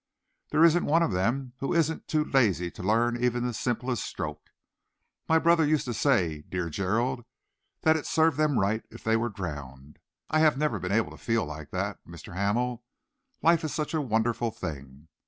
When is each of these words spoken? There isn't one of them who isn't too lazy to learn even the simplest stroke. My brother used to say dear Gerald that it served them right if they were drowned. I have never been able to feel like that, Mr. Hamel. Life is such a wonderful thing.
There 0.49 0.65
isn't 0.65 0.83
one 0.87 1.03
of 1.03 1.11
them 1.11 1.53
who 1.59 1.75
isn't 1.75 2.07
too 2.07 2.25
lazy 2.25 2.71
to 2.71 2.81
learn 2.81 3.23
even 3.23 3.45
the 3.45 3.53
simplest 3.53 4.03
stroke. 4.03 4.49
My 5.29 5.37
brother 5.37 5.63
used 5.63 5.85
to 5.85 5.93
say 5.93 6.41
dear 6.49 6.71
Gerald 6.71 7.23
that 7.81 7.95
it 7.95 8.07
served 8.07 8.35
them 8.37 8.57
right 8.57 8.83
if 8.89 9.03
they 9.03 9.15
were 9.15 9.29
drowned. 9.29 9.99
I 10.27 10.39
have 10.39 10.57
never 10.57 10.79
been 10.79 10.91
able 10.91 11.11
to 11.11 11.17
feel 11.17 11.45
like 11.45 11.69
that, 11.69 12.03
Mr. 12.03 12.33
Hamel. 12.35 12.83
Life 13.43 13.63
is 13.63 13.75
such 13.75 13.93
a 13.93 14.01
wonderful 14.01 14.49
thing. 14.49 15.07